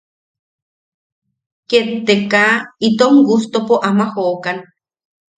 Ket 1.69 1.89
te 2.05 2.15
kaa 2.31 2.53
itom 2.87 3.15
gustopo 3.27 3.75
ama 3.89 4.05
jokan. 4.13 4.57